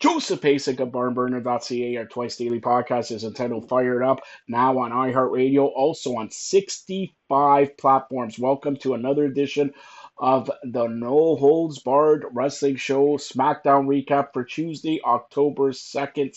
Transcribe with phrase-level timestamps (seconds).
[0.00, 5.70] Joseph Pasek of barnburner.ca, our twice daily podcast is entitled Fired Up, now on iHeartRadio,
[5.76, 8.38] also on 65 platforms.
[8.38, 9.74] Welcome to another edition
[10.16, 16.34] of the No Holds Barred Wrestling Show SmackDown recap for Tuesday, October 2nd.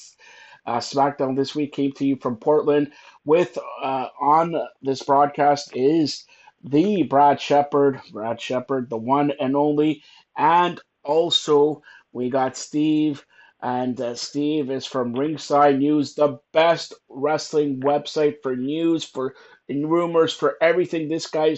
[0.66, 2.92] Uh, SmackDown this week came to you from Portland.
[3.24, 6.26] With uh, on this broadcast is
[6.66, 10.04] the Brad Shepard, Brad Shepard, the one and only,
[10.36, 13.26] and also we got Steve
[13.64, 19.36] and uh, Steve is from Ringside News, the best wrestling website for news, for
[19.70, 21.08] rumors, for everything.
[21.08, 21.56] This guy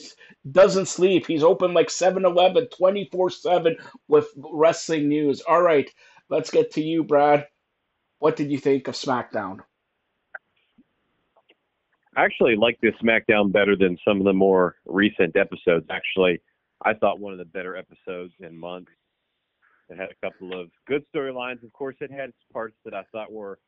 [0.50, 1.26] doesn't sleep.
[1.26, 3.78] He's open like 7 Eleven 24 7
[4.08, 5.42] with wrestling news.
[5.42, 5.90] All right,
[6.30, 7.48] let's get to you, Brad.
[8.20, 9.62] What did you think of SmackDown?
[12.16, 15.88] I actually like this SmackDown better than some of the more recent episodes.
[15.90, 16.40] Actually,
[16.86, 18.92] I thought one of the better episodes in months.
[19.90, 21.64] It had a couple of good storylines.
[21.64, 23.60] Of course, it had parts that I thought were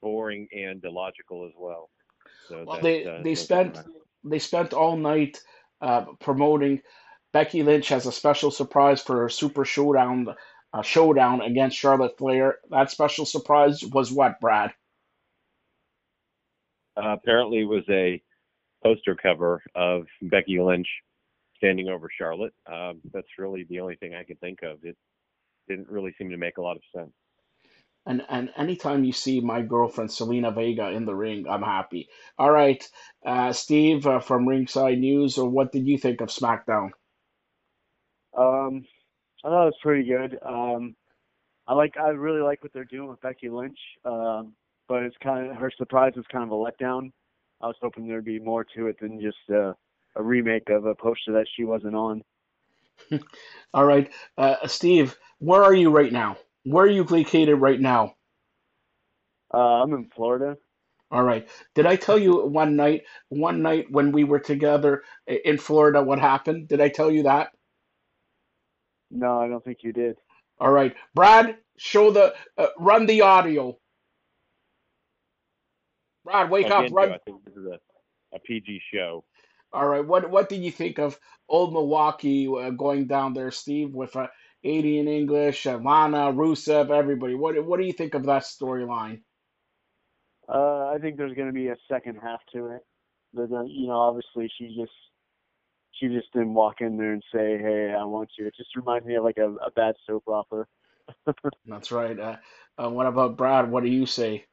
[0.00, 1.90] boring and illogical as well.
[2.48, 3.78] So well, they uh, they spent
[4.24, 5.38] they spent all night
[5.80, 6.82] uh, promoting
[7.32, 10.34] Becky Lynch has a special surprise for her Super Showdown
[10.72, 12.58] uh, showdown against Charlotte Flair.
[12.70, 14.72] That special surprise was what, Brad?
[16.96, 18.22] Uh, apparently, it was a
[18.82, 20.88] poster cover of Becky Lynch
[21.56, 22.54] standing over Charlotte.
[22.70, 24.78] Um, that's really the only thing I can think of.
[24.82, 24.96] It
[25.68, 27.12] didn't really seem to make a lot of sense.
[28.04, 32.08] And and anytime you see my girlfriend Zelina Vega in the ring, I'm happy.
[32.36, 32.82] All right,
[33.24, 36.90] uh, Steve uh, from Ringside News, or what did you think of SmackDown?
[38.36, 38.84] Um,
[39.44, 40.38] I thought it was pretty good.
[40.44, 40.96] Um,
[41.68, 43.78] I like I really like what they're doing with Becky Lynch.
[44.04, 44.54] Um,
[44.88, 47.12] but it's kind of her surprise was kind of a letdown.
[47.60, 49.72] I was hoping there'd be more to it than just uh,
[50.16, 52.22] a remake of a poster that she wasn't on.
[53.74, 56.36] All right, uh, Steve, where are you right now?
[56.64, 58.14] Where are you located right now?
[59.52, 60.56] Uh, I'm in Florida.
[61.10, 61.46] All right.
[61.74, 66.18] Did I tell you one night, one night when we were together in Florida, what
[66.18, 66.68] happened?
[66.68, 67.50] Did I tell you that?
[69.10, 70.16] No, I don't think you did.
[70.58, 73.76] All right, Brad, show the uh, run the audio.
[76.24, 76.86] Brad, wake up!
[76.90, 77.12] Run.
[77.12, 77.78] I think this is a,
[78.34, 79.24] a PG show.
[79.72, 80.06] All right.
[80.06, 81.18] What what did you think of
[81.48, 84.28] old Milwaukee uh, going down there, Steve, with uh,
[84.64, 87.34] Aiden English, Lana, Rusev, everybody?
[87.34, 89.22] What what do you think of that storyline?
[90.48, 92.82] Uh, I think there's going to be a second half to it.
[93.32, 94.92] But uh, you know, obviously, she just
[95.92, 99.06] she just didn't walk in there and say, "Hey, I want you." It just reminds
[99.06, 100.66] me of like a, a bad soap opera.
[101.66, 102.18] That's right.
[102.18, 102.36] Uh,
[102.76, 103.70] uh, what about Brad?
[103.70, 104.44] What do you say?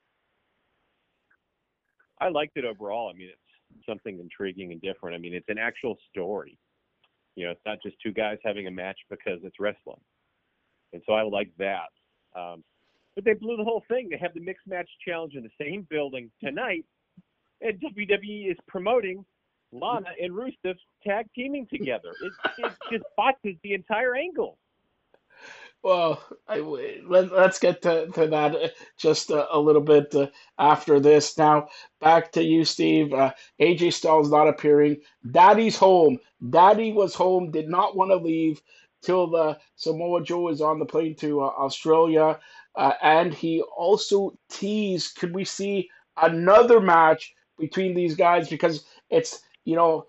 [2.21, 3.09] I liked it overall.
[3.13, 3.48] I mean, it's
[3.87, 5.15] something intriguing and different.
[5.15, 6.57] I mean, it's an actual story.
[7.35, 10.01] You know, it's not just two guys having a match because it's wrestling.
[10.93, 11.89] And so I like that.
[12.35, 12.63] Um,
[13.15, 14.09] but they blew the whole thing.
[14.09, 16.85] They have the mixed match challenge in the same building tonight,
[17.61, 19.25] and WWE is promoting
[19.71, 20.75] Lana and Rusev
[21.05, 22.13] tag teaming together.
[22.21, 24.57] It, it just botches the entire angle.
[25.81, 28.67] Well, I, let, us get to, to that uh,
[28.97, 31.37] just a, a little bit uh, after this.
[31.37, 31.69] Now,
[32.01, 33.13] back to you, Steve.
[33.13, 34.97] Uh, AJ Styles not appearing.
[35.31, 36.19] Daddy's home.
[36.49, 38.61] Daddy was home, did not want to leave
[39.01, 42.39] till the Samoa Joe is on the plane to uh, Australia.
[42.75, 45.89] Uh, and he also teased could we see
[46.21, 48.49] another match between these guys?
[48.49, 50.07] Because it's, you know,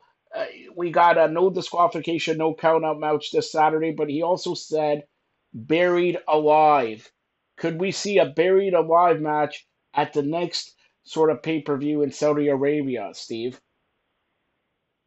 [0.76, 5.04] we got a no disqualification, no count out match this Saturday, but he also said
[5.53, 7.11] buried alive.
[7.56, 10.75] Could we see a buried alive match at the next
[11.05, 13.60] sort of pay per view in Saudi Arabia, Steve?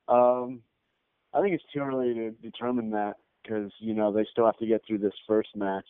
[0.07, 0.61] Um,
[1.33, 4.67] I think it's too early to determine that because you know they still have to
[4.67, 5.87] get through this first match.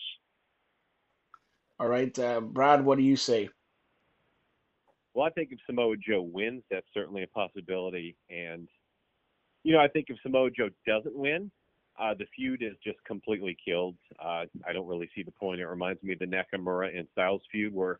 [1.80, 3.50] All right, uh, Brad, what do you say?
[5.13, 8.16] Well, I think if Samoa Joe wins, that's certainly a possibility.
[8.30, 8.68] And,
[9.63, 11.52] you know, I think if Samoa Joe doesn't win,
[12.00, 13.96] uh, the feud is just completely killed.
[14.20, 15.62] Uh, I don't really see the point.
[15.62, 18.00] It reminds me of the Nakamura and Styles feud where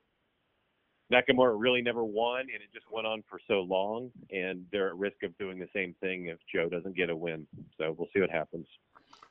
[1.12, 4.98] Nakamura really never won, and it just went on for so long, and they're at
[4.98, 7.46] risk of doing the same thing if Joe doesn't get a win.
[7.78, 8.68] So we'll see what happens.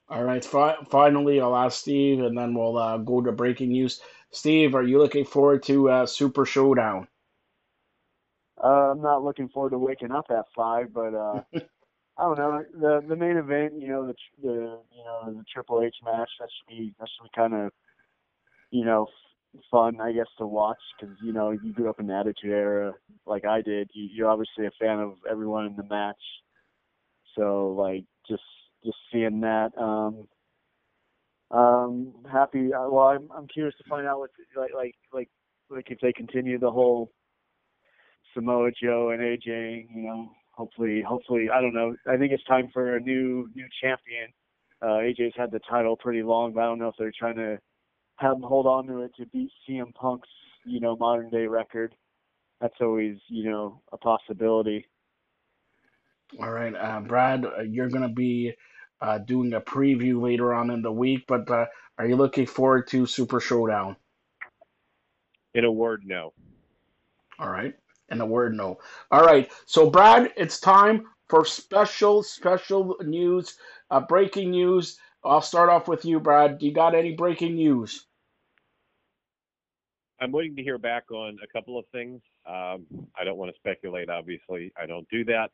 [0.09, 0.45] All right.
[0.45, 4.01] Fi- finally, I'll ask Steve, and then we'll uh, go to breaking news.
[4.31, 7.09] Steve, are you looking forward to uh, Super Showdown?
[8.63, 11.43] Uh, I'm not looking forward to waking up at five, but uh,
[12.19, 13.75] I don't know the the main event.
[13.81, 14.53] You know the the
[14.93, 16.31] you know the Triple H match.
[16.41, 17.73] That should be that should be kind of
[18.71, 19.07] you know
[19.71, 22.93] fun, I guess, to watch because you know you grew up in the Attitude Era
[23.27, 23.91] like I did.
[23.95, 26.21] You, you're obviously a fan of everyone in the match,
[27.37, 28.43] so like just
[28.85, 29.71] just seeing that.
[29.79, 30.29] Um,
[31.51, 32.73] Um, happy.
[32.73, 35.29] Uh, well, I'm I'm curious to find out what like like like
[35.71, 37.13] like if they continue the whole
[38.35, 39.87] Samoa Joe and AJ.
[39.95, 41.97] You know, hopefully, hopefully, I don't know.
[42.09, 44.29] I think it's time for a new new champion.
[44.83, 47.59] Uh, AJ's had the title pretty long, but I don't know if they're trying to
[48.17, 50.29] have him hold on to it to beat CM Punk's
[50.65, 51.95] you know modern day record.
[52.61, 54.87] That's always you know a possibility.
[56.41, 58.55] All right, uh, Brad, uh, you're going to be
[59.01, 61.67] uh, doing a preview later on in the week, but uh,
[61.99, 63.97] are you looking forward to Super Showdown?
[65.55, 66.33] In a word, no.
[67.39, 67.75] All right.
[68.11, 68.79] In the word, no.
[69.11, 69.51] All right.
[69.67, 73.57] So, Brad, it's time for special, special news,
[73.91, 74.99] uh, breaking news.
[75.25, 76.59] I'll start off with you, Brad.
[76.59, 78.07] Do you got any breaking news?
[80.21, 82.21] I'm waiting to hear back on a couple of things.
[82.47, 82.87] Um,
[83.19, 84.73] I don't want to speculate, obviously.
[84.81, 85.51] I don't do that.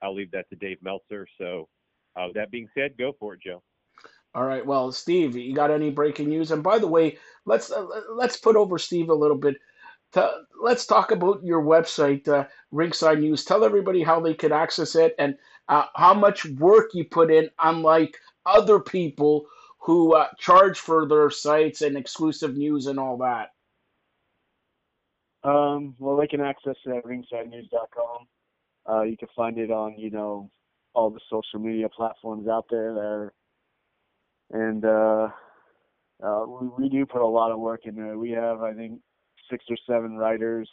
[0.00, 1.26] I'll leave that to Dave Meltzer.
[1.38, 1.68] So,
[2.16, 3.62] uh, that being said, go for it, Joe.
[4.34, 4.64] All right.
[4.64, 6.50] Well, Steve, you got any breaking news?
[6.50, 9.56] And by the way, let's uh, let's put over Steve a little bit.
[10.60, 13.44] Let's talk about your website, uh, Ringside News.
[13.44, 15.36] Tell everybody how they can access it and
[15.68, 18.16] uh, how much work you put in, unlike
[18.46, 19.46] other people
[19.80, 23.50] who uh, charge for their sites and exclusive news and all that.
[25.44, 28.26] Um, well, they can access it at ringsidenews.com.
[28.88, 30.50] Uh, you can find it on, you know,
[30.94, 32.94] all the social media platforms out there.
[32.94, 33.32] There,
[34.50, 35.28] and uh,
[36.22, 38.18] uh, we, we do put a lot of work in there.
[38.18, 39.00] We have, I think,
[39.50, 40.68] six or seven writers.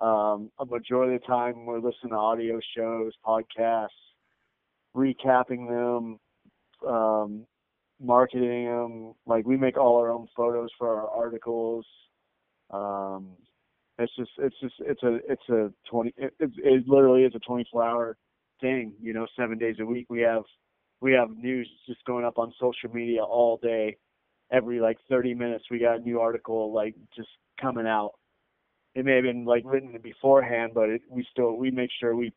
[0.00, 3.88] Um, a majority of the time, we're listening to audio shows, podcasts,
[4.96, 6.18] recapping them,
[6.88, 7.46] um,
[8.00, 9.14] marketing them.
[9.24, 11.86] Like we make all our own photos for our articles.
[12.70, 13.36] Um,
[13.98, 16.12] it's just, it's just, it's a, it's a twenty.
[16.16, 18.16] It, it, it literally is a twenty-four hour
[18.60, 18.94] thing.
[19.00, 20.42] You know, seven days a week we have,
[21.00, 23.96] we have news just going up on social media all day.
[24.54, 27.28] Every like 30 minutes, we got a new article like just
[27.60, 28.12] coming out.
[28.94, 32.32] It may have been like written beforehand, but it, we still we make sure we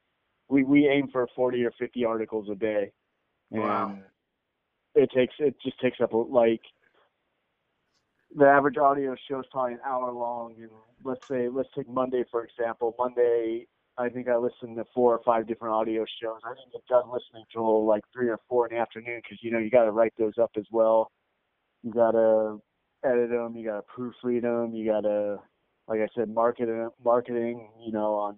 [0.50, 2.92] we we aim for 40 or 50 articles a day.
[3.52, 4.00] Wow.
[4.96, 6.62] It takes it just takes up like
[8.36, 10.70] the average audio show is probably an hour long and
[11.04, 13.66] let's say let's take monday for example monday
[13.98, 17.06] i think i listened to four or five different audio shows i didn't get done
[17.06, 19.92] listening till like three or four in the afternoon because you know you got to
[19.92, 21.12] write those up as well
[21.88, 22.62] you got to
[23.06, 25.38] edit them you got to proofread them you got to
[25.88, 26.68] like i said market
[27.04, 28.36] marketing you know on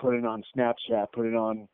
[0.00, 1.68] put it on snapchat putting on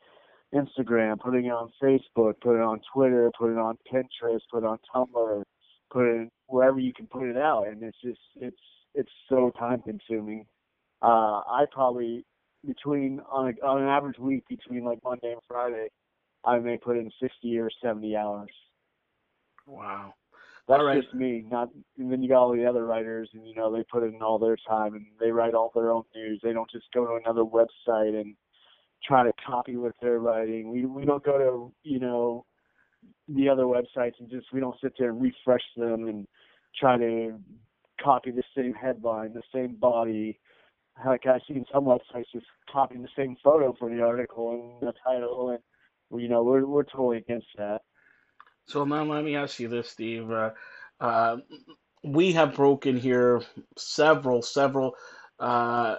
[0.55, 4.67] instagram putting it on facebook put it on twitter put it on pinterest put it
[4.67, 5.43] on tumblr
[5.91, 7.69] put it wherever you can put it out.
[7.69, 8.57] And it's just it's
[8.95, 10.47] it's so time consuming.
[11.03, 12.25] Uh i probably
[12.67, 15.87] between on a, on an average week between like monday and friday
[16.45, 18.51] i may put in 60 or 70 hours.
[19.67, 20.15] Wow.
[20.69, 21.03] That's right.
[21.03, 21.69] just me not
[21.99, 24.39] and then you got all the other writers and you know they put in all
[24.39, 27.43] their time and they write all their own news they don't just go to another
[27.43, 28.35] website and
[29.05, 32.45] try to copy what they're writing we we don't go to you know
[33.29, 36.27] the other websites and just we don't sit there and refresh them and
[36.79, 37.39] try to
[38.03, 40.39] copy the same headline, the same body.
[41.05, 44.93] Like I've seen some websites just copying the same photo for the article and the
[45.05, 47.83] title, and you know we're we're totally against that.
[48.69, 50.31] So now let me ask you this, Steve.
[50.31, 50.51] Uh,
[51.01, 51.39] uh,
[52.05, 53.43] we have broken here
[53.77, 54.95] several, several
[55.41, 55.97] uh,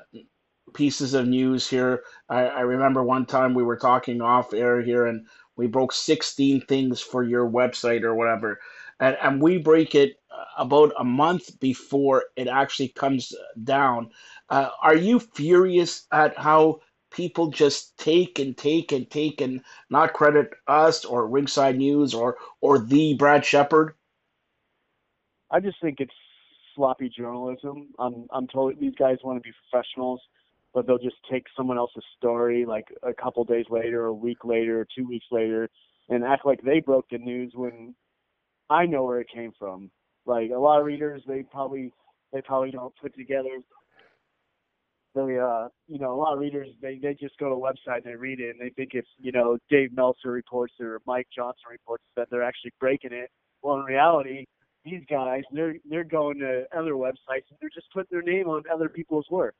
[0.74, 2.04] pieces of news here.
[2.30, 6.62] I, I remember one time we were talking off air here, and we broke 16
[6.64, 8.60] things for your website or whatever.
[9.00, 13.34] And, and we break it uh, about a month before it actually comes
[13.64, 14.12] down.
[14.50, 20.14] Uh, are you furious at how people just take and take and take and not
[20.14, 23.94] credit us or Ringside News or or the Brad Shepard?
[25.52, 26.14] I just think it's
[26.76, 27.90] sloppy journalism.
[28.00, 30.22] I'm I'm told these guys want to be professionals,
[30.74, 34.88] but they'll just take someone else's story like a couple days later, a week later,
[34.96, 35.70] two weeks later,
[36.10, 37.96] and act like they broke the news when
[38.70, 39.90] I know where it came from.
[40.26, 41.92] Like a lot of readers, they probably
[42.32, 43.50] they probably don't put together.
[45.16, 48.04] They, uh, you know, a lot of readers they they just go to a website
[48.04, 51.28] and they read it and they think it's you know Dave Meltzer reports or Mike
[51.36, 53.30] Johnson reports that they're actually breaking it.
[53.62, 54.46] Well, in reality,
[54.86, 58.64] these guys they're they're going to other websites and they're just putting their name on
[58.72, 59.56] other people's work.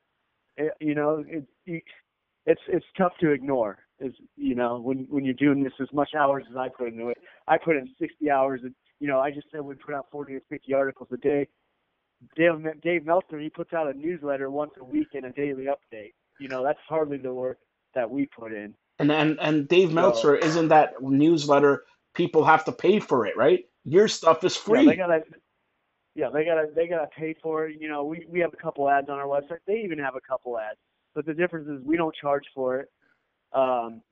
[0.56, 1.82] It, you know, it, it,
[2.46, 3.78] it's it's tough to ignore.
[3.98, 7.08] Is you know when when you're doing this as much hours as I put into
[7.08, 7.18] it.
[7.48, 8.60] I put in 60 hours.
[8.62, 11.48] And, you know, I just said we put out 40 or 50 articles a day.
[12.36, 16.12] Dave, Dave Meltzer he puts out a newsletter once a week and a daily update.
[16.38, 17.58] You know, that's hardly the work
[17.94, 18.74] that we put in.
[18.98, 21.84] And and and Dave So Meltzer isn't that newsletter?
[22.14, 23.64] People have to pay for it, right?
[23.84, 24.96] Your stuff is Yeah, they free.
[24.96, 25.20] gotta.
[26.14, 27.76] Yeah, they gotta they gotta pay for it.
[27.80, 29.58] You know, we we have a couple ads on our website.
[29.66, 30.78] They even have a couple ads,
[31.14, 32.88] but the difference is we don't charge for it.
[33.52, 34.02] Um,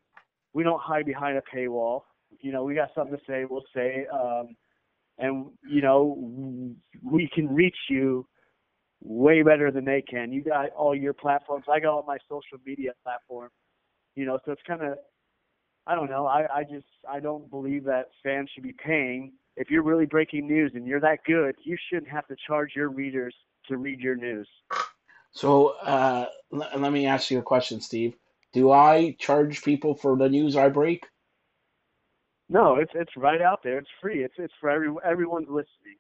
[0.55, 2.03] we don't hide behind a paywall.
[2.41, 4.07] You know, we got something to say, we'll say.
[4.07, 4.09] it.
[4.13, 4.57] Um,
[5.19, 8.27] and you know, we can reach you
[9.01, 10.33] way better than they can.
[10.33, 11.65] You got all your platforms.
[11.71, 13.53] I got all my social media platforms.
[14.15, 14.99] You know, so it's kind of
[15.87, 16.27] I don't know.
[16.27, 19.33] I, I just I don't believe that fans should be paying.
[19.57, 22.91] If you're really breaking news and you're that good, you shouldn't have to charge your
[22.91, 23.35] readers
[23.69, 24.49] to read your news.
[25.33, 28.15] So uh, l- let me ask you a question, Steve.
[28.53, 31.07] Do I charge people for the news I break?
[32.49, 33.79] No, it's it's right out there.
[33.79, 34.25] It's free.
[34.25, 35.99] It's it's for every everyone's listening.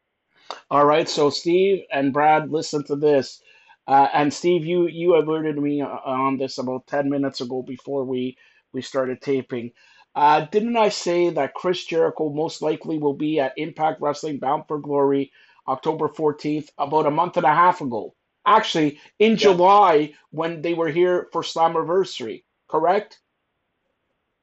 [0.71, 3.43] All right, so Steve and Brad, listen to this.
[3.87, 8.37] Uh, and Steve, you you alerted me on this about 10 minutes ago before we
[8.73, 9.73] we started taping.
[10.14, 14.64] Uh, didn't I say that Chris Jericho most likely will be at Impact Wrestling Bound
[14.69, 15.33] for Glory
[15.69, 18.14] October 14th about a month and a half ago?
[18.47, 23.21] Actually, in Yeah, July when they were here for Slammiversary, correct?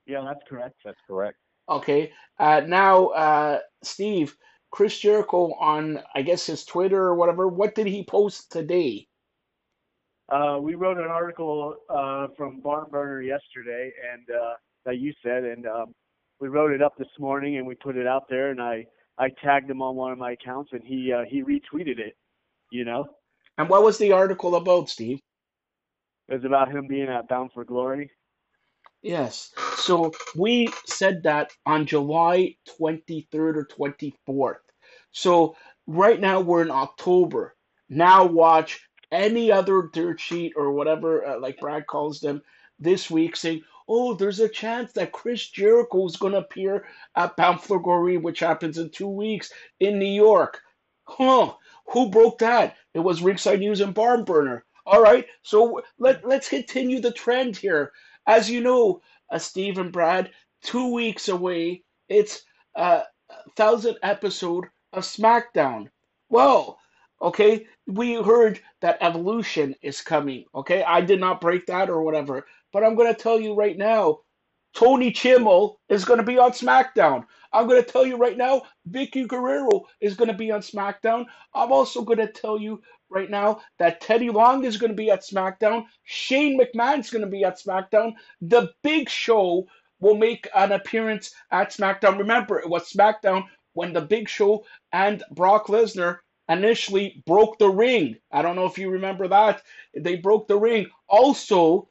[0.05, 0.75] yeah, that's correct.
[0.85, 1.37] That's correct.
[1.69, 2.11] Okay.
[2.39, 4.35] Uh, now, uh, Steve,
[4.71, 9.07] Chris Jericho on, I guess, his Twitter or whatever, what did he post today?
[10.29, 14.53] Uh, we wrote an article uh, from Barn Burner yesterday, and uh,
[14.85, 15.93] that you said, and um,
[16.39, 18.85] we wrote it up this morning, and we put it out there, and I
[19.19, 22.15] I tagged him on one of my accounts, and he uh, he retweeted it.
[22.71, 23.05] You know,
[23.57, 25.19] And what was the article about, Steve?
[26.29, 28.11] it was about him being at Bound for Glory.
[29.05, 29.51] Yes.
[29.77, 34.55] So we said that on July 23rd or 24th.
[35.11, 37.55] So right now we're in October.
[37.87, 38.81] Now watch
[39.11, 42.41] any other dirt sheet or whatever, uh, like Brad calls them,
[42.79, 47.37] this week saying, oh, there's a chance that Chris Jericho is going to appear at
[47.37, 47.59] Bound
[48.23, 50.61] which happens in two weeks in New York.
[51.03, 51.53] Huh?
[51.89, 52.75] Who broke that?
[52.95, 54.65] It was Ringside News and Barn Burner.
[54.87, 57.91] All right, so let let's continue the trend here.
[58.27, 62.43] As you know, uh, Steve and Brad, two weeks away, it's
[62.75, 63.03] a
[63.55, 65.89] thousand episode of SmackDown.
[66.29, 66.79] Well,
[67.21, 70.45] okay, we heard that Evolution is coming.
[70.53, 74.19] Okay, I did not break that or whatever, but I'm gonna tell you right now,
[74.75, 77.25] Tony Chimel is gonna be on SmackDown.
[77.53, 81.25] I'm gonna tell you right now, Vickie Guerrero is gonna be on SmackDown.
[81.53, 85.85] I'm also gonna tell you right now that Teddy Long is gonna be at SmackDown.
[86.03, 88.13] Shane McMahon's gonna be at SmackDown.
[88.41, 89.65] The Big Show
[90.01, 92.17] will make an appearance at SmackDown.
[92.17, 98.17] Remember, it was SmackDown when the Big Show and Brock Lesnar initially broke the ring.
[98.29, 99.61] I don't know if you remember that.
[99.97, 100.87] They broke the ring.
[101.07, 101.87] Also,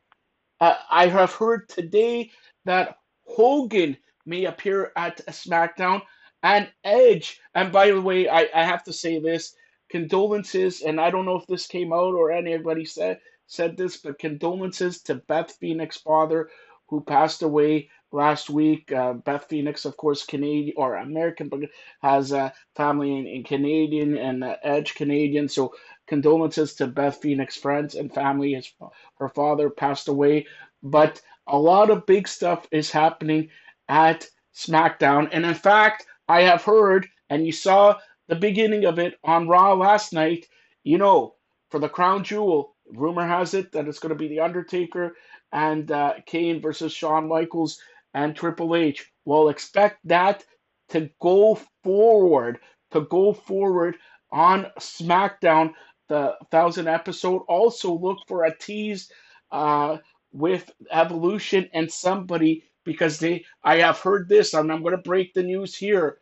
[0.61, 2.31] uh, I have heard today
[2.65, 6.03] that Hogan may appear at SmackDown
[6.43, 7.41] and Edge.
[7.55, 9.55] And by the way, I, I have to say this
[9.91, 14.19] condolences, and I don't know if this came out or anybody said said this, but
[14.19, 16.49] condolences to Beth Phoenix' father
[16.89, 18.91] who passed away last week.
[18.93, 21.61] Uh, Beth Phoenix, of course, Canadian or American, but
[22.01, 25.49] has a family in, in Canadian and uh, Edge Canadian.
[25.49, 25.75] So
[26.07, 28.55] condolences to Beth Phoenix friends and family.
[28.55, 28.73] His,
[29.19, 30.47] her father passed away,
[30.83, 33.51] but a lot of big stuff is happening
[33.89, 35.29] at SmackDown.
[35.33, 37.99] And in fact, I have heard, and you saw
[38.29, 40.47] the beginning of it on Raw last night,
[40.83, 41.35] you know,
[41.71, 45.17] for the crown jewel, rumor has it that it's going to be The Undertaker
[45.53, 47.79] and uh, Kane versus Shawn Michaels
[48.15, 49.11] and Triple H.
[49.25, 50.45] Well, expect that
[50.91, 52.59] to go forward,
[52.93, 53.97] to go forward
[54.31, 55.73] on SmackDown,
[56.09, 57.43] the thousand episode.
[57.49, 59.11] Also, look for a tease
[59.51, 59.99] uh,
[60.35, 63.47] with Evolution and somebody because they.
[63.65, 66.19] I have heard this, and I'm going to break the news here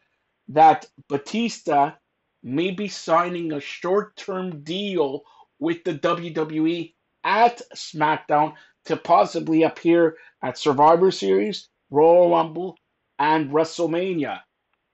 [0.51, 1.93] that Batista
[2.45, 5.23] may be signing a short-term deal
[5.61, 8.55] with the WWE at SmackDown
[8.87, 12.79] to possibly appear at Survivor Series, Royal Rumble,
[13.19, 14.41] and WrestleMania.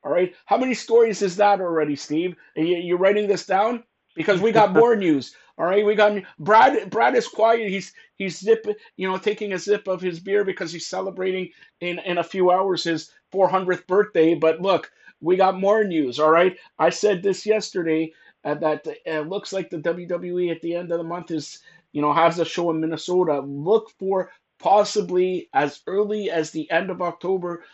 [0.04, 0.34] All right.
[0.46, 2.36] How many stories is that already, Steve?
[2.56, 3.84] Are you, you writing this down?
[4.18, 5.34] Because we got more news.
[5.56, 5.84] All right.
[5.84, 6.90] We got Brad.
[6.90, 7.70] Brad is quiet.
[7.70, 11.98] He's he's zip, you know, taking a sip of his beer because he's celebrating in
[12.00, 14.34] in a few hours his 400th birthday.
[14.34, 16.18] But look, we got more news.
[16.18, 16.56] All right.
[16.78, 18.12] I said this yesterday
[18.44, 21.60] uh, that it looks like the WWE at the end of the month is
[21.92, 23.40] you know has a show in Minnesota.
[23.40, 27.64] Look for possibly as early as the end of October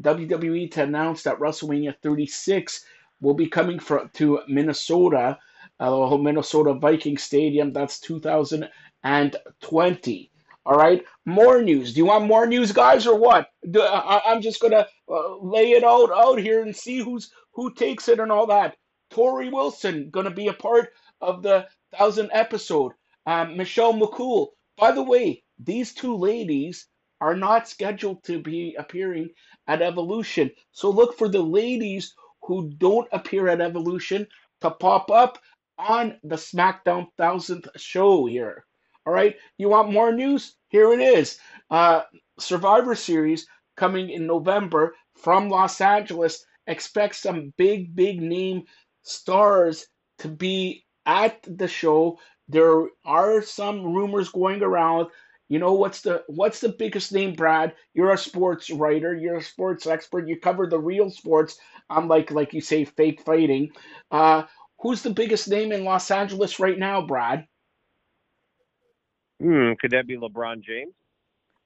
[0.00, 2.84] WWE to announce that WrestleMania 36
[3.20, 5.38] will be coming for, to Minnesota,
[5.80, 7.72] uh, Minnesota Viking Stadium.
[7.72, 10.30] That's 2020.
[10.66, 11.92] All right, more news.
[11.92, 13.48] Do you want more news, guys, or what?
[13.70, 17.74] Do, I, I'm just gonna uh, lay it out out here and see who's who
[17.74, 18.76] takes it and all that.
[19.12, 20.88] Torrie Wilson gonna be a part
[21.20, 22.92] of the thousand episode.
[23.26, 24.48] Um, Michelle McCool.
[24.78, 26.86] By the way, these two ladies
[27.20, 29.28] are not scheduled to be appearing
[29.66, 30.50] at Evolution.
[30.72, 34.26] So look for the ladies who don't appear at Evolution
[34.62, 35.38] to pop up
[35.78, 38.64] on the SmackDown thousandth show here.
[39.06, 40.56] All right, you want more news?
[40.68, 41.38] Here it is.
[41.70, 42.02] Uh,
[42.38, 46.44] Survivor Series coming in November from Los Angeles.
[46.66, 48.64] Expect some big, big name
[49.02, 49.86] stars
[50.18, 52.18] to be at the show.
[52.48, 55.08] There are some rumors going around.
[55.48, 57.74] You know what's the what's the biggest name, Brad?
[57.92, 59.14] You're a sports writer.
[59.14, 60.26] You're a sports expert.
[60.26, 61.58] You cover the real sports,
[61.90, 63.70] unlike like you say, fake fighting.
[64.10, 64.44] Uh,
[64.84, 67.46] who's the biggest name in Los Angeles right now, Brad?
[69.40, 70.92] Hmm, could that be LeBron James?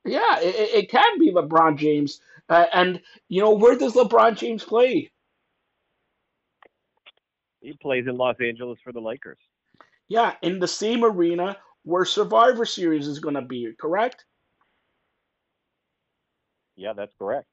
[0.05, 2.21] Yeah, it, it can be LeBron James.
[2.49, 5.11] Uh, and you know where does LeBron James play?
[7.61, 9.39] He plays in Los Angeles for the Lakers.
[10.07, 13.73] Yeah, in the same arena where Survivor Series is going to be.
[13.79, 14.25] Correct?
[16.77, 17.49] Yeah, that's correct.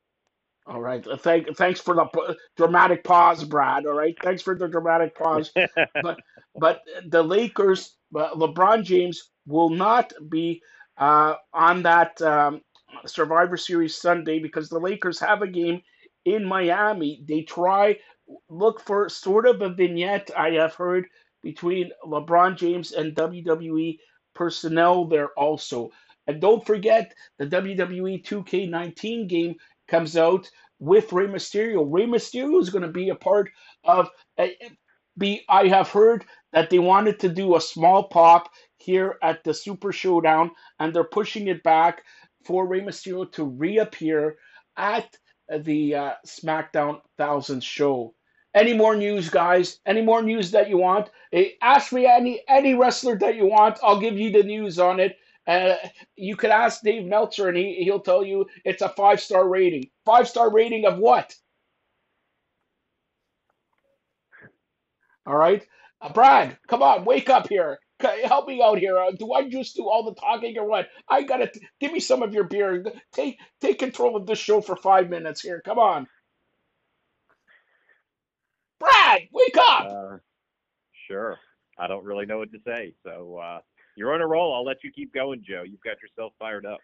[0.68, 1.06] All right.
[1.08, 3.86] Uh, thank, thanks for the p- dramatic pause, Brad.
[3.86, 4.16] All right.
[4.24, 5.52] Thanks for the dramatic pause.
[6.02, 6.20] But
[6.56, 10.62] but the Lakers, uh, LeBron James will not be
[10.98, 12.62] uh, on that um,
[13.06, 15.82] Survivor Series Sunday because the Lakers have a game
[16.26, 17.22] in Miami.
[17.28, 17.98] They try
[18.50, 21.06] look for sort of a vignette I have heard
[21.44, 24.00] between LeBron James and WWE
[24.34, 25.92] personnel there also.
[26.28, 29.56] And don't forget the WWE 2K19 game
[29.88, 30.50] comes out
[30.80, 31.86] with Rey Mysterio.
[31.88, 33.50] Rey Mysterio is going to be a part
[33.84, 34.10] of.
[34.38, 34.48] Uh,
[35.18, 39.54] be I have heard that they wanted to do a small pop here at the
[39.54, 42.04] Super Showdown, and they're pushing it back
[42.44, 44.38] for Rey Mysterio to reappear
[44.78, 45.16] at
[45.50, 48.14] the uh, SmackDown Thousand show.
[48.54, 49.80] Any more news, guys?
[49.86, 51.10] Any more news that you want?
[51.32, 53.80] Hey, ask me any any wrestler that you want.
[53.84, 55.18] I'll give you the news on it.
[55.48, 55.76] Uh,
[56.16, 59.90] you could ask Dave Meltzer, and he he'll tell you it's a five star rating.
[60.06, 61.36] Five star rating of what?
[65.28, 65.66] All right,
[66.02, 67.80] uh, Brad, come on, wake up here.
[68.26, 68.98] Help me out here.
[69.00, 70.88] Uh, do I just do all the talking or what?
[71.10, 72.86] I gotta t- give me some of your beer.
[73.14, 75.62] Take take control of this show for five minutes here.
[75.66, 76.08] Come on,
[78.80, 79.88] Brad, wake up.
[79.90, 80.18] Uh,
[81.08, 81.40] sure.
[81.80, 82.96] I don't really know what to say.
[83.06, 83.60] So uh,
[83.96, 84.54] you're on a roll.
[84.54, 85.64] I'll let you keep going, Joe.
[85.66, 86.80] You've got yourself fired up.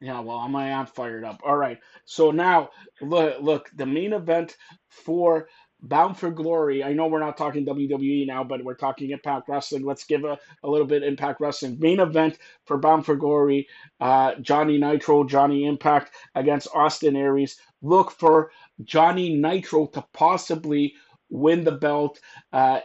[0.00, 1.40] Yeah, well, I'm I am fired up.
[1.44, 1.78] All right.
[2.06, 2.70] So now,
[3.02, 4.56] look, look, the main event
[4.88, 5.48] for
[5.82, 6.82] Bound for Glory.
[6.82, 9.84] I know we're not talking WWE now, but we're talking Impact Wrestling.
[9.84, 11.78] Let's give a, a little bit Impact Wrestling.
[11.78, 13.68] Main event for Bound for Glory.
[14.00, 17.58] Uh, Johnny Nitro, Johnny Impact against Austin Aries.
[17.82, 18.52] Look for
[18.84, 20.94] Johnny Nitro to possibly
[21.30, 22.20] win the belt.
[22.52, 22.80] Uh,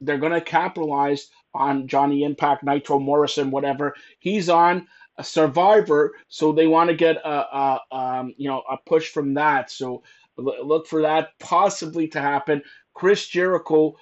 [0.00, 3.94] they're going to capitalize on Johnny Impact, Nitro Morrison, whatever.
[4.18, 4.86] He's on
[5.18, 9.34] a Survivor, so they want to get a, a um, you know a push from
[9.34, 9.70] that.
[9.70, 10.02] So
[10.36, 12.62] look for that possibly to happen.
[12.94, 13.96] Chris Jericho,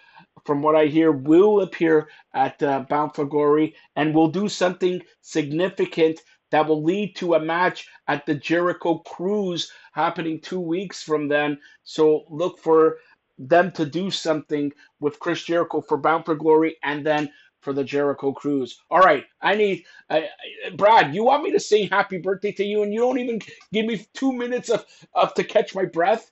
[0.44, 5.02] from what I hear, will appear at uh, Bound for Glory and will do something
[5.22, 11.28] significant that will lead to a match at the Jericho Cruise happening two weeks from
[11.28, 11.58] then.
[11.82, 12.98] So look for
[13.38, 17.30] them to do something with Chris Jericho for Bound for Glory and then
[17.62, 18.80] for the Jericho Cruise.
[18.90, 20.30] All right, I need I-
[20.76, 21.14] Brad.
[21.14, 23.40] You want me to sing Happy Birthday to you, and you don't even
[23.72, 26.30] give me two minutes of, of to catch my breath.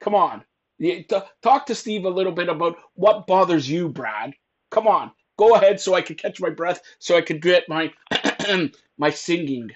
[0.00, 0.44] Come on,
[0.78, 4.34] Yeah, t- talk to Steve a little bit about what bothers you, Brad.
[4.70, 7.92] Come on, go ahead, so I can catch my breath, so I can get my
[8.98, 9.70] my singing.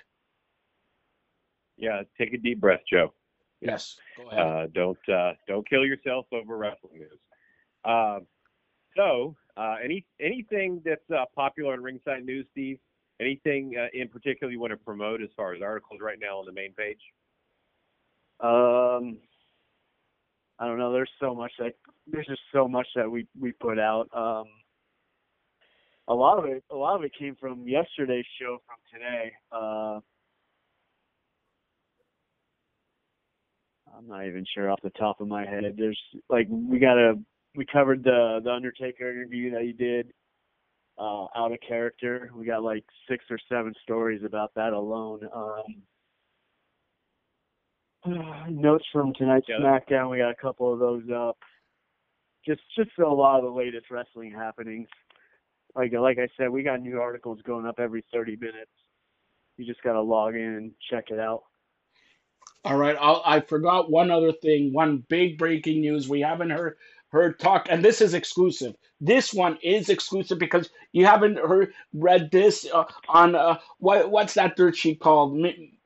[1.78, 3.14] Yeah, take a deep breath, Joe.
[3.60, 4.40] Yes, go ahead.
[4.40, 7.18] Uh, don't uh, don't kill yourself over wrestling news.
[7.84, 8.20] Uh,
[8.96, 12.78] so, uh, any anything that's uh, popular in Ringside News, Steve?
[13.20, 16.46] Anything uh, in particular you want to promote as far as articles right now on
[16.46, 17.00] the main page?
[18.40, 19.18] Um,
[20.60, 20.92] I don't know.
[20.92, 21.74] There's so much that
[22.06, 24.08] there's just so much that we we put out.
[24.14, 24.46] Um,
[26.06, 29.32] a lot of it, a lot of it came from yesterday's show from today.
[33.96, 35.64] I'm not even sure off the top of my head.
[35.76, 35.98] There's
[36.28, 37.14] like we got a
[37.56, 40.12] we covered the the Undertaker interview that he did.
[41.00, 42.28] Uh, out of character.
[42.34, 45.20] We got like six or seven stories about that alone.
[45.32, 45.62] Um,
[48.50, 49.58] notes from tonight's Yeah.
[49.60, 50.10] SmackDown.
[50.10, 51.38] We got a couple of those up.
[52.44, 54.88] Just just a lot of the latest wrestling happenings.
[55.76, 58.70] Like like I said, we got new articles going up every 30 minutes.
[59.56, 61.42] You just got to log in and check it out.
[62.64, 66.08] All right, I'll, I forgot one other thing, one big breaking news.
[66.08, 66.76] We haven't heard
[67.10, 68.74] heard talk, and this is exclusive.
[69.00, 74.34] This one is exclusive because you haven't heard read this uh, on uh, what what's
[74.34, 75.38] that dirt sheet called?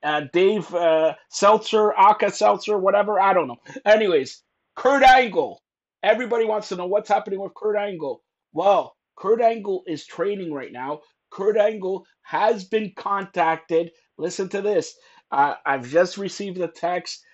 [0.02, 3.20] Uh, Dave uh, Seltzer, Alka Seltzer, whatever.
[3.20, 3.61] I don't know.
[3.85, 4.42] Anyways,
[4.74, 5.62] Kurt Angle.
[6.02, 8.22] Everybody wants to know what's happening with Kurt Angle.
[8.52, 11.02] Well, Kurt Angle is training right now.
[11.30, 13.92] Kurt Angle has been contacted.
[14.18, 14.96] Listen to this
[15.33, 17.25] uh, I've just received a text.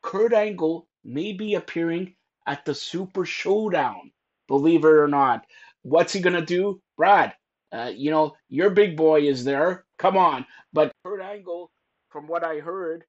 [0.00, 2.14] Kurt Angle may be appearing
[2.46, 4.12] at the Super Showdown,
[4.48, 5.44] believe it or not.
[5.82, 6.80] What's he going to do?
[6.96, 7.34] Brad,
[7.72, 9.84] uh, you know, your big boy is there.
[9.98, 10.46] Come on.
[10.72, 11.70] But Kurt Angle,
[12.10, 13.04] from what I heard,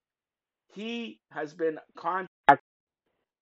[0.74, 2.60] he has been contacted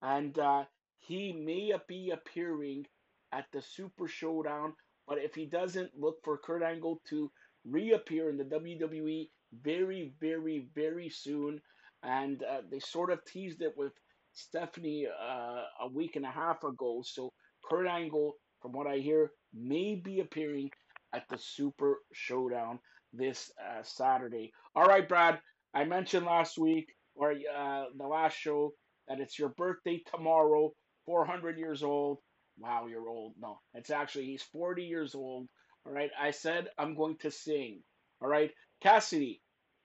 [0.02, 0.66] and uh,
[1.00, 2.86] he may be appearing
[3.32, 4.74] at the Super Showdown.
[5.08, 7.32] But if he doesn't, look for Kurt Angle to
[7.66, 11.62] reappear in the WWE very, very, very soon.
[12.04, 13.94] And uh, they sort of teased it with
[14.34, 17.04] Stephanie uh, a week and a half ago.
[17.06, 17.32] So
[17.70, 20.70] Kurt Angle, from what I hear, may be appearing
[21.14, 22.80] at the Super Showdown
[23.14, 24.52] this uh, Saturday.
[24.76, 25.40] All right, Brad.
[25.74, 28.74] I mentioned last week or uh, the last show
[29.08, 30.72] that it's your birthday tomorrow,
[31.06, 32.20] 400 years old.
[32.58, 33.34] Wow, you're old.
[33.40, 35.48] No, it's actually, he's 40 years old.
[35.86, 36.12] All right.
[36.20, 37.82] I said I'm going to sing.
[38.22, 38.52] All right.
[38.82, 39.42] Cassidy,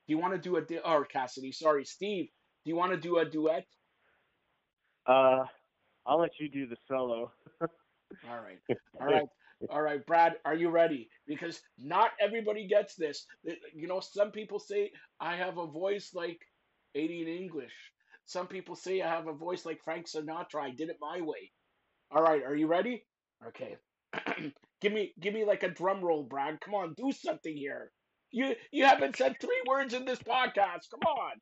[0.07, 2.27] do you want to do a, du- or Cassidy, sorry, Steve,
[2.65, 3.65] do you want to do a duet?
[5.07, 5.45] Uh,
[6.05, 7.31] I'll let you do the solo.
[8.29, 8.59] All right.
[8.99, 9.27] All right.
[9.69, 11.09] All right, Brad, are you ready?
[11.27, 13.25] Because not everybody gets this.
[13.73, 16.39] You know, some people say I have a voice like
[16.95, 17.73] Aiden English.
[18.25, 20.61] Some people say I have a voice like Frank Sinatra.
[20.61, 21.51] I did it my way.
[22.11, 23.05] All right, are you ready?
[23.47, 23.77] Okay.
[24.81, 26.61] give me give me like a drum roll, Brad.
[26.61, 27.91] Come on, do something here.
[28.31, 30.89] You you haven't said three words in this podcast.
[30.91, 31.41] Come on.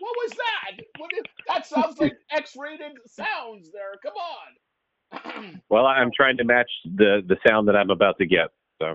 [0.00, 0.84] What was that?
[0.98, 3.94] What is, that sounds like X-rated sounds there.
[4.02, 5.60] Come on.
[5.70, 8.48] Well, I'm trying to match the the sound that I'm about to get.
[8.80, 8.94] So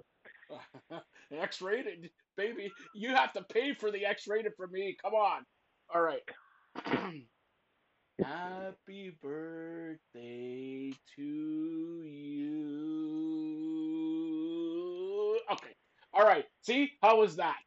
[1.32, 2.72] X-rated, baby.
[2.94, 4.96] You have to pay for the X-rated for me.
[5.02, 5.46] Come on.
[5.94, 6.22] All right.
[8.24, 13.59] Happy birthday to you.
[15.52, 15.76] Okay.
[16.14, 16.46] All right.
[16.62, 16.92] See?
[17.02, 17.58] How was that?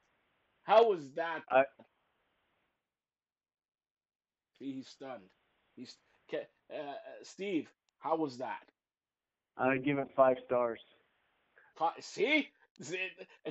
[0.64, 1.42] How was that?
[1.50, 1.64] I-
[4.58, 5.24] See, he's stunned.
[5.76, 5.96] He's
[6.30, 7.68] Ke- uh, uh, Steve.
[7.98, 8.60] How was that?
[9.58, 10.80] I give it five stars.
[11.76, 12.48] Fi- See,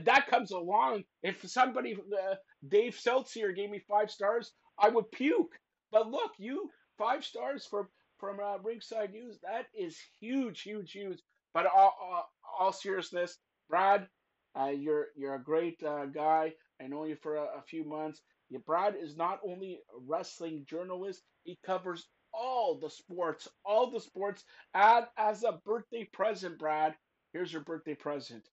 [0.04, 1.04] that comes along.
[1.24, 2.36] If somebody, uh,
[2.68, 5.60] Dave Seltzer, gave me five stars, I would puke.
[5.92, 7.88] But look, you five stars from
[8.20, 9.40] from uh, Ringside News.
[9.44, 11.20] That is huge, huge, huge.
[11.54, 13.38] But all, all, all seriousness,
[13.70, 14.08] Brad,
[14.60, 16.54] uh, you're you're a great uh, guy.
[16.82, 18.22] I know you for a, a few months.
[18.50, 24.00] Yeah, Brad is not only a wrestling journalist; he covers all the sports, all the
[24.00, 24.44] sports.
[24.74, 26.96] And as a birthday present, Brad,
[27.34, 28.48] here's your birthday present.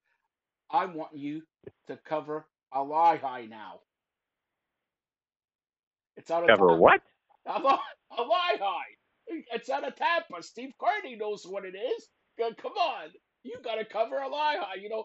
[0.70, 1.42] I want you
[1.88, 3.80] to cover a lie high now.
[6.16, 6.76] It's out of cover Tampa.
[6.76, 7.00] what?
[7.46, 7.78] A lie,
[8.60, 8.96] high.
[9.52, 10.42] It's out of Tampa.
[10.42, 12.08] Steve Carney knows what it is.
[12.38, 13.10] Come on,
[13.42, 14.80] you got to cover a lie high.
[14.80, 15.04] You know,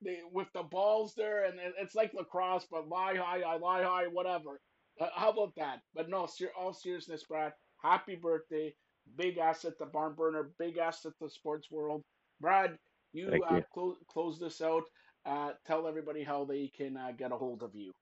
[0.00, 3.56] with the with the balls there, and it- it's like lacrosse, but lie high, I
[3.56, 4.60] lie high, whatever.
[5.00, 5.82] Uh, how about that?
[5.94, 7.54] But no, ser- all seriousness, Brad.
[7.82, 8.74] Happy birthday!
[9.16, 10.50] Big asset to Barn Burner.
[10.58, 12.04] Big asset to the sports world.
[12.40, 12.78] Brad,
[13.12, 13.64] you Thank uh, you.
[13.72, 14.84] close close this out.
[15.24, 17.92] Uh, tell everybody how they can uh, get a hold of you.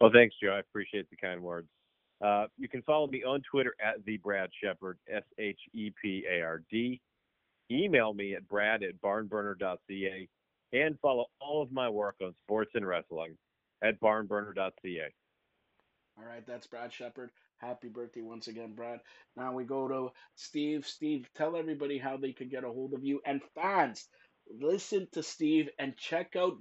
[0.00, 0.52] Well, thanks, Joe.
[0.52, 1.68] I appreciate the kind words.
[2.24, 6.24] Uh, you can follow me on Twitter at the Brad Shepard, S H E P
[6.30, 7.00] A R D.
[7.70, 10.28] Email me at brad at barnburner.ca
[10.72, 13.36] and follow all of my work on sports and wrestling
[13.82, 15.14] at barnburner.ca.
[16.18, 17.30] All right, that's Brad Shepard.
[17.58, 19.00] Happy birthday once again, Brad.
[19.36, 20.86] Now we go to Steve.
[20.86, 23.20] Steve, tell everybody how they could get a hold of you.
[23.24, 24.08] And fans,
[24.50, 26.56] listen to Steve and check out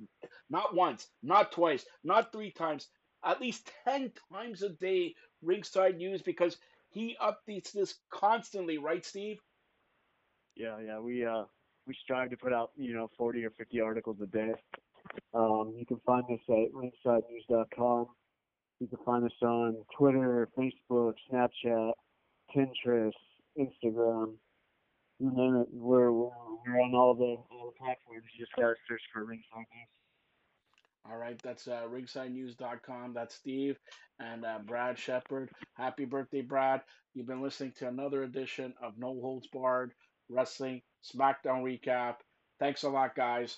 [0.50, 2.88] not once, not twice, not three times,
[3.24, 6.58] at least 10 times a day Ringside News because
[6.90, 9.40] he updates this constantly, right, Steve?
[10.58, 11.00] Yeah, yeah.
[11.00, 11.44] We uh
[11.86, 14.54] we strive to put out you know 40 or 50 articles a day.
[15.34, 18.08] Um, you can find us at ringsidenews.com.
[18.80, 21.92] You can find us on Twitter, Facebook, Snapchat,
[22.56, 23.12] Pinterest,
[23.58, 24.34] Instagram.
[25.20, 25.68] You name it.
[25.72, 26.30] We're we're,
[26.66, 28.24] we're on all the all the platforms.
[28.38, 29.88] You just gotta search for Ringside News.
[31.10, 33.14] All right, that's uh, ringsidenews.com.
[33.14, 33.80] That's Steve
[34.20, 35.52] and uh, Brad Shepard.
[35.76, 36.82] Happy birthday, Brad.
[37.14, 39.94] You've been listening to another edition of No Holds Barred
[40.30, 42.16] Wrestling SmackDown Recap.
[42.60, 43.58] Thanks a lot, guys.